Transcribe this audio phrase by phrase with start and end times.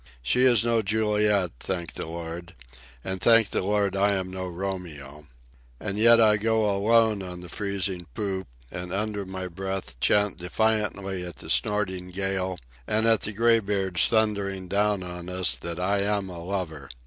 [0.23, 2.55] She is no Juliet, thank the Lord;
[3.03, 5.27] and thank the Lord I am no Romeo.
[5.79, 10.37] And yet I go up alone on the freezing poop, and under my breath chant
[10.37, 16.01] defiantly at the snorting gale, and at the graybeards thundering down on us, that I
[16.01, 16.89] am a lover.